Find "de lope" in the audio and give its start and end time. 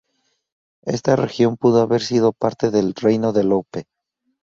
3.33-3.85